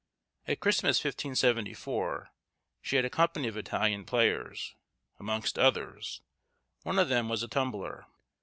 [0.47, 2.29] At Christmas 1574,
[2.81, 4.73] she had a company of Italian players,
[5.19, 6.21] amongst others,
[6.81, 8.07] one of them was a tumbler.